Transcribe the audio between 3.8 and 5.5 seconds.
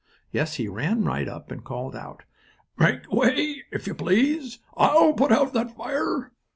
you please. I will put